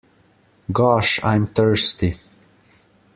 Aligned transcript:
Gosh, 0.71 1.23
I'm 1.23 1.45
thirsty. 1.45 2.17